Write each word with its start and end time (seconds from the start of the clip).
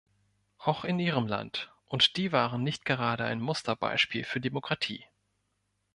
Auch 0.57 0.83
in 0.83 0.97
Ihrem 0.97 1.27
Land, 1.27 1.71
und 1.85 2.17
die 2.17 2.31
waren 2.31 2.63
nicht 2.63 2.85
gerade 2.85 3.23
ein 3.25 3.39
Musterbeispiel 3.39 4.23
für 4.23 4.41
Demokratie. 4.41 5.05